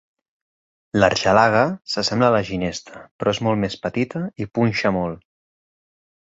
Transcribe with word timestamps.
L'argelaga 1.01 1.61
s'assembla 1.93 2.31
a 2.33 2.35
la 2.37 2.41
ginesta 2.49 3.03
però 3.21 3.37
és 3.37 3.43
molt 3.51 3.63
més 3.67 3.79
petita 3.87 4.25
i 4.47 4.51
punxa 4.59 4.97
molt. 5.01 5.25